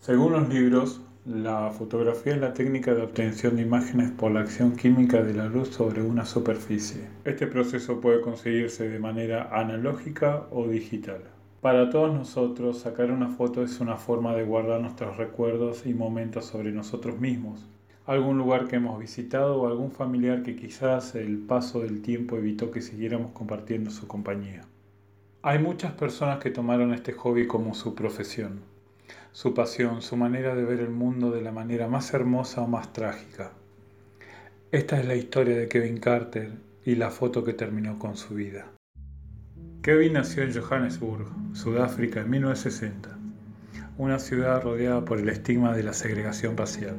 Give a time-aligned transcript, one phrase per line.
[0.00, 4.74] Según los libros, la fotografía es la técnica de obtención de imágenes por la acción
[4.74, 7.02] química de la luz sobre una superficie.
[7.26, 11.20] Este proceso puede conseguirse de manera analógica o digital.
[11.60, 16.46] Para todos nosotros, sacar una foto es una forma de guardar nuestros recuerdos y momentos
[16.46, 17.68] sobre nosotros mismos,
[18.06, 22.70] algún lugar que hemos visitado o algún familiar que quizás el paso del tiempo evitó
[22.70, 24.62] que siguiéramos compartiendo su compañía.
[25.42, 28.60] Hay muchas personas que tomaron este hobby como su profesión,
[29.32, 32.92] su pasión, su manera de ver el mundo de la manera más hermosa o más
[32.92, 33.52] trágica.
[34.72, 36.52] Esta es la historia de Kevin Carter
[36.84, 38.66] y la foto que terminó con su vida.
[39.82, 43.16] Kevin nació en Johannesburg, Sudáfrica, en 1960,
[43.98, 46.96] una ciudad rodeada por el estigma de la segregación racial.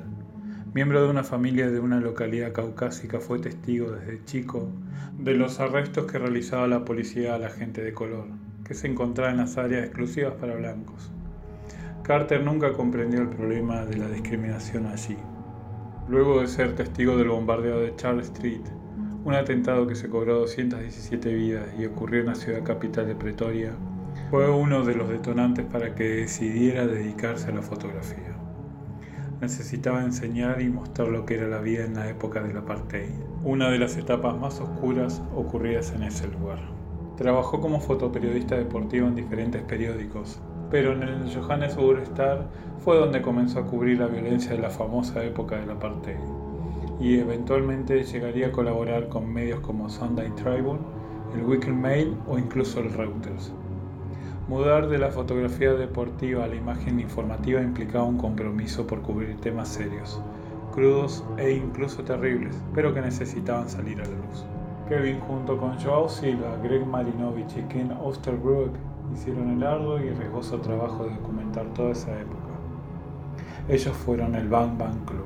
[0.73, 4.69] Miembro de una familia de una localidad caucásica, fue testigo desde chico
[5.17, 8.25] de los arrestos que realizaba la policía a la gente de color,
[8.65, 11.11] que se encontraba en las áreas exclusivas para blancos.
[12.03, 15.17] Carter nunca comprendió el problema de la discriminación allí.
[16.07, 18.61] Luego de ser testigo del bombardeo de Charles Street,
[19.23, 23.73] un atentado que se cobró 217 vidas y ocurrió en la ciudad capital de Pretoria,
[24.31, 28.35] fue uno de los detonantes para que decidiera dedicarse a la fotografía.
[29.39, 33.11] Necesitaba enseñar y mostrar lo que era la vida en la época del apartheid,
[33.43, 36.59] una de las etapas más oscuras ocurridas en ese lugar.
[37.15, 40.41] Trabajó como fotoperiodista deportivo en diferentes periódicos,
[40.71, 42.47] pero en el Johannesburg Star
[42.79, 46.15] fue donde comenzó a cubrir la violencia de la famosa época del apartheid
[47.01, 50.79] y eventualmente llegaría a colaborar con medios como Sunday Tribune,
[51.35, 53.51] el Weekend Mail o incluso el Reuters.
[54.47, 59.69] Mudar de la fotografía deportiva a la imagen informativa implicaba un compromiso por cubrir temas
[59.69, 60.21] serios,
[60.73, 64.45] crudos e incluso terribles, pero que necesitaban salir a la luz.
[64.87, 68.73] Kevin junto con Joao Silva, Greg Marinovich y Ken Osterbrook
[69.13, 72.51] hicieron el arduo y riesgoso trabajo de documentar toda esa época.
[73.69, 75.25] Ellos fueron el Bang Bang Club.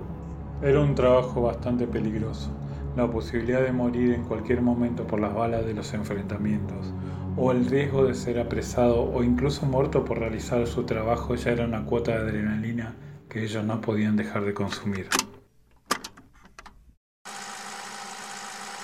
[0.61, 2.51] Era un trabajo bastante peligroso,
[2.95, 6.93] la posibilidad de morir en cualquier momento por las balas de los enfrentamientos,
[7.37, 11.65] o el riesgo de ser apresado o incluso muerto por realizar su trabajo ya era
[11.65, 12.95] una cuota de adrenalina
[13.29, 15.07] que ellos no podían dejar de consumir.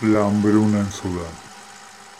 [0.02, 1.32] La hambruna en Sudán.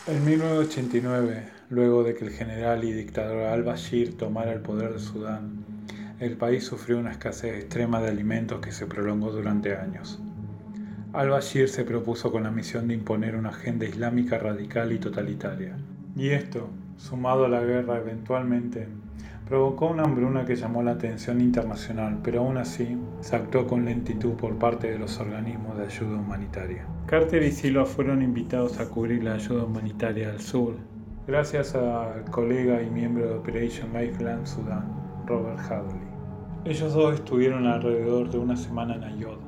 [0.06, 5.64] En 1989, luego de que el general y dictador al-Bashir tomara el poder de Sudán,
[6.20, 10.20] el país sufrió una escasez extrema de alimentos que se prolongó durante años.
[11.14, 15.74] Al-Bashir se propuso con la misión de imponer una agenda islámica radical y totalitaria.
[16.14, 16.68] Y esto,
[16.98, 18.86] sumado a la guerra eventualmente,
[19.48, 24.34] provocó una hambruna que llamó la atención internacional, pero aún así se actuó con lentitud
[24.34, 26.84] por parte de los organismos de ayuda humanitaria.
[27.06, 30.74] Carter y Silva fueron invitados a cubrir la ayuda humanitaria al sur,
[31.26, 34.84] gracias al colega y miembro de Operation Lifeline Sudán,
[35.26, 36.00] Robert Hadley.
[36.64, 39.38] Ellos dos estuvieron alrededor de una semana en Ayod,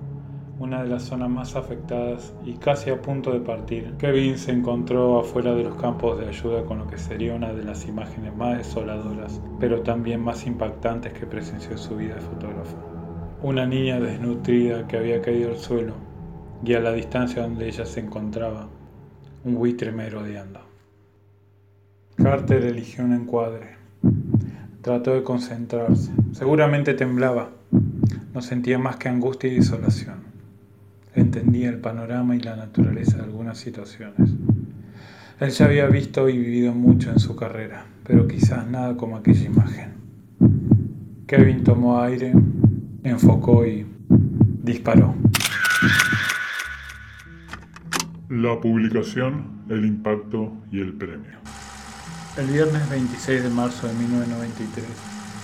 [0.60, 3.92] una de las zonas más afectadas y casi a punto de partir.
[3.98, 7.64] Kevin se encontró afuera de los campos de ayuda con lo que sería una de
[7.64, 12.76] las imágenes más desoladoras, pero también más impactantes que presenció en su vida de fotógrafo.
[13.42, 15.94] Una niña desnutrida que había caído al suelo
[16.64, 18.68] y a la distancia donde ella se encontraba,
[19.44, 20.73] un buitre merodeando.
[22.16, 23.76] Carter eligió un encuadre.
[24.82, 26.12] Trató de concentrarse.
[26.32, 27.50] Seguramente temblaba.
[28.32, 30.16] No sentía más que angustia y desolación.
[31.14, 34.30] Entendía el panorama y la naturaleza de algunas situaciones.
[35.40, 39.44] Él ya había visto y vivido mucho en su carrera, pero quizás nada como aquella
[39.44, 39.94] imagen.
[41.26, 42.32] Kevin tomó aire,
[43.02, 43.86] enfocó y
[44.62, 45.14] disparó.
[48.28, 51.43] La publicación, el impacto y el premio.
[52.36, 54.84] El viernes 26 de marzo de 1993,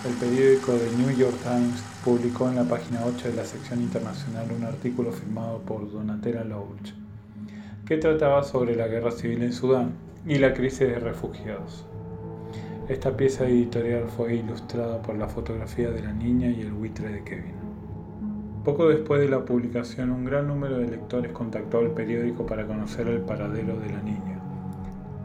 [0.08, 4.50] el periódico The New York Times publicó en la página 8 de la sección internacional
[4.50, 6.90] un artículo firmado por Donatella Loach,
[7.86, 9.92] que trataba sobre la guerra civil en Sudán
[10.26, 11.84] y la crisis de refugiados.
[12.88, 17.22] Esta pieza editorial fue ilustrada por la fotografía de la niña y el buitre de
[17.22, 17.54] Kevin.
[18.64, 23.06] Poco después de la publicación, un gran número de lectores contactó al periódico para conocer
[23.06, 24.39] el paradero de la niña.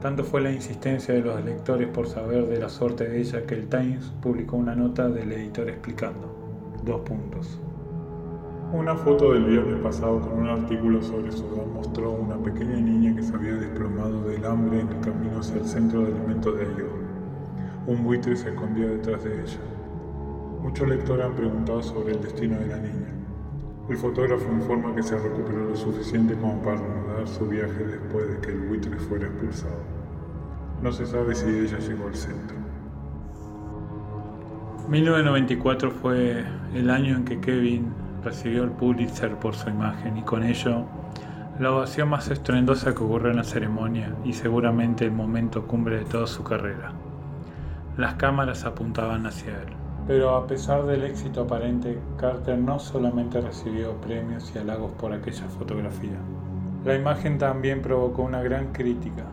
[0.01, 3.55] Tanto fue la insistencia de los lectores por saber de la suerte de ella que
[3.55, 6.35] el Times publicó una nota del editor explicando.
[6.83, 7.59] Dos puntos.
[8.73, 13.23] Una foto del viernes pasado con un artículo sobre Sudán mostró una pequeña niña que
[13.23, 17.05] se había desplomado del hambre en el camino hacia el centro de alimentos de ayuda.
[17.87, 19.59] Un buitre se escondía detrás de ella.
[20.61, 23.13] Muchos lectores han preguntado sobre el destino de la niña.
[23.87, 26.81] El fotógrafo informa que se recuperó lo suficiente como para
[27.25, 29.79] su viaje después de que el buitre fuera expulsado.
[30.81, 32.57] No se sabe si ella llegó al centro.
[34.89, 37.91] 1994 fue el año en que Kevin
[38.23, 40.85] recibió el Pulitzer por su imagen y con ello
[41.59, 46.05] la ovación más estruendosa que ocurrió en la ceremonia y seguramente el momento cumbre de
[46.05, 46.91] toda su carrera.
[47.97, 49.69] Las cámaras apuntaban hacia él.
[50.05, 55.47] Pero a pesar del éxito aparente, Carter no solamente recibió premios y halagos por aquella
[55.47, 56.19] fotografía.
[56.85, 59.25] La imagen también provocó una gran crítica.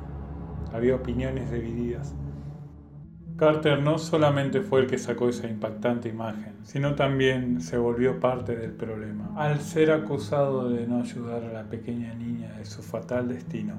[0.73, 2.15] Había opiniones divididas.
[3.37, 8.57] Carter no solamente fue el que sacó esa impactante imagen, sino también se volvió parte
[8.57, 13.29] del problema, al ser acusado de no ayudar a la pequeña niña de su fatal
[13.29, 13.75] destino.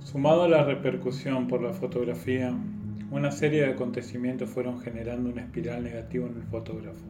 [0.00, 2.52] Sumado a la repercusión por la fotografía,
[3.10, 7.06] una serie de acontecimientos fueron generando una espiral negativa en el fotógrafo.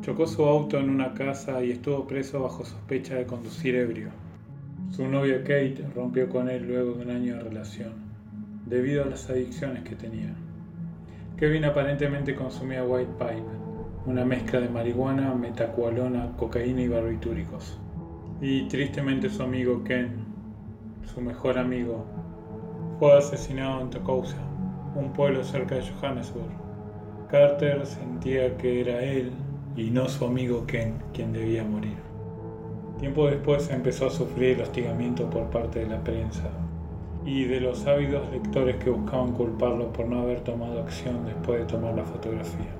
[0.00, 4.08] Chocó su auto en una casa y estuvo preso bajo sospecha de conducir ebrio.
[4.92, 7.92] Su novia Kate rompió con él luego de un año de relación,
[8.66, 10.34] debido a las adicciones que tenía.
[11.38, 13.42] Kevin aparentemente consumía white pipe,
[14.04, 17.80] una mezcla de marihuana, metacualona, cocaína y barbitúricos.
[18.42, 20.26] Y tristemente su amigo Ken,
[21.06, 22.04] su mejor amigo,
[22.98, 24.36] fue asesinado en Tocousa,
[24.94, 26.52] un pueblo cerca de Johannesburg.
[27.30, 29.32] Carter sentía que era él
[29.74, 32.11] y no su amigo Ken quien debía morir.
[33.02, 36.48] Tiempo después empezó a sufrir el hostigamiento por parte de la prensa,
[37.26, 41.66] y de los ávidos lectores que buscaban culparlo por no haber tomado acción después de
[41.66, 42.70] tomar la fotografía.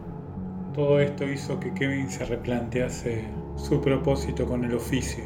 [0.76, 3.24] Todo esto hizo que Kevin se replantease
[3.56, 5.24] su propósito con el oficio.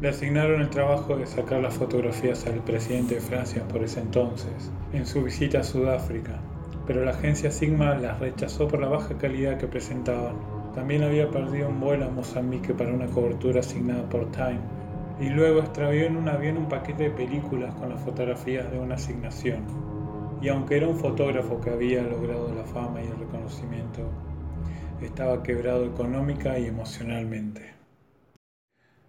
[0.00, 4.72] Le asignaron el trabajo de sacar las fotografías al presidente de Francia por ese entonces,
[4.94, 6.40] en su visita a Sudáfrica,
[6.86, 10.59] pero la agencia Sigma las rechazó por la baja calidad que presentaban.
[10.74, 14.60] También había perdido un vuelo a Mozambique para una cobertura asignada por Time
[15.20, 18.94] y luego extravió en un avión un paquete de películas con las fotografías de una
[18.94, 19.64] asignación.
[20.40, 24.08] Y aunque era un fotógrafo que había logrado la fama y el reconocimiento,
[25.02, 27.74] estaba quebrado económica y emocionalmente.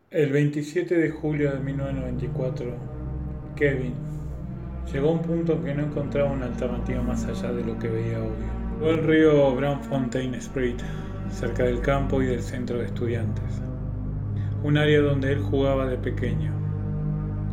[0.09, 2.73] El 27 de julio de 1994,
[3.55, 3.93] Kevin
[4.91, 8.19] llegó a un punto que no encontraba una alternativa más allá de lo que veía
[8.19, 8.61] obvio.
[8.79, 10.81] Fue el río Brownfontaine Street,
[11.31, 13.61] cerca del campo y del centro de estudiantes
[14.63, 16.53] un área donde él jugaba de pequeño.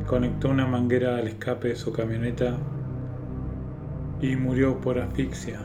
[0.06, 2.58] Conectó una manguera al escape de su camioneta
[4.20, 5.60] y murió por asfixia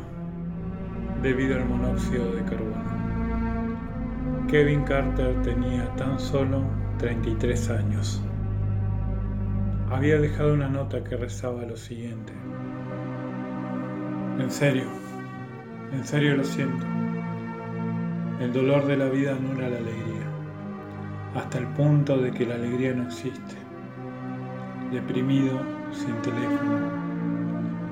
[1.21, 2.93] debido al monóxido de carbono.
[4.47, 6.63] Kevin Carter tenía tan solo
[6.99, 8.21] 33 años.
[9.89, 12.33] Había dejado una nota que rezaba lo siguiente.
[14.39, 14.85] En serio,
[15.91, 17.02] en serio lo siento.
[18.43, 20.27] El dolor de la vida anula la alegría
[21.33, 23.55] hasta el punto de que la alegría no existe.
[24.91, 25.61] Deprimido,
[25.93, 26.89] sin teléfono,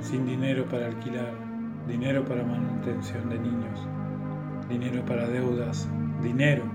[0.02, 1.32] sin dinero para alquilar,
[1.88, 3.88] dinero para manutención de niños,
[4.68, 5.88] dinero para deudas,
[6.22, 6.66] dinero.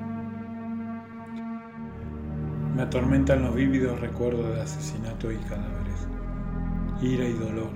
[2.74, 6.08] Me atormentan los vívidos recuerdos de asesinato y cadáveres,
[7.02, 7.72] ira y dolor,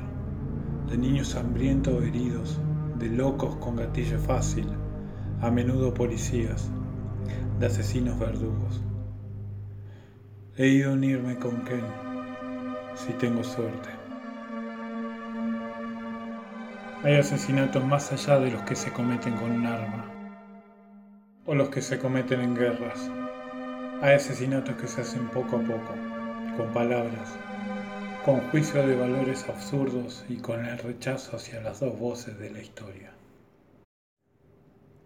[0.89, 2.59] de niños hambrientos o heridos,
[2.99, 4.67] de locos con gatillo fácil,
[5.43, 6.69] a menudo policías,
[7.59, 8.83] de asesinos verdugos.
[10.59, 11.85] He ido a unirme con Ken,
[12.95, 13.89] si tengo suerte.
[17.03, 20.05] Hay asesinatos más allá de los que se cometen con un arma,
[21.47, 23.11] o los que se cometen en guerras.
[24.03, 25.95] Hay asesinatos que se hacen poco a poco,
[26.59, 27.35] con palabras,
[28.27, 32.61] con juicio de valores absurdos y con el rechazo hacia las dos voces de la
[32.61, 33.13] historia.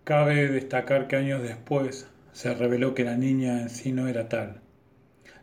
[0.04, 4.60] Cabe destacar que años después se reveló que la niña en sí no era tal,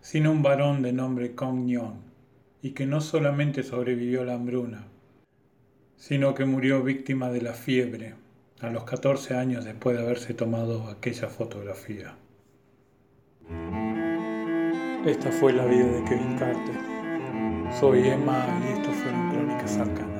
[0.02, 1.96] sino un varón de nombre Kong Nyong,
[2.62, 4.84] y que no solamente sobrevivió a la hambruna,
[5.98, 8.14] sino que murió víctima de la fiebre
[8.60, 12.14] a los 14 años después de haberse tomado aquella fotografía.
[15.04, 16.76] Esta fue la vida de Kevin Carter.
[17.80, 20.11] Soy Emma y esto fueron Crónicas Arcanas.